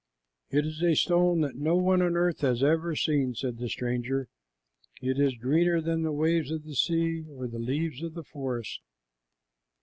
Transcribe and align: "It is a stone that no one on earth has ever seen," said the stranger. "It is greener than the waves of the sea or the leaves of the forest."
"It 0.49 0.65
is 0.65 0.81
a 0.81 0.95
stone 0.95 1.41
that 1.41 1.57
no 1.57 1.75
one 1.75 2.01
on 2.01 2.17
earth 2.17 2.41
has 2.41 2.63
ever 2.63 2.95
seen," 2.95 3.35
said 3.35 3.59
the 3.59 3.69
stranger. 3.69 4.29
"It 4.99 5.19
is 5.19 5.35
greener 5.35 5.79
than 5.79 6.01
the 6.01 6.11
waves 6.11 6.49
of 6.49 6.63
the 6.63 6.73
sea 6.73 7.23
or 7.29 7.45
the 7.47 7.59
leaves 7.59 8.01
of 8.01 8.15
the 8.15 8.23
forest." 8.23 8.81